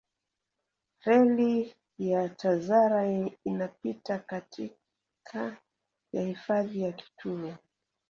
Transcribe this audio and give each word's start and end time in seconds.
reli 1.05 1.75
ya 1.97 2.29
tazara 2.29 3.29
inapita 3.43 4.19
katika 4.19 5.57
ya 6.13 6.21
hifadhi 6.21 6.81
ya 6.81 6.91
kitulo 6.91 7.55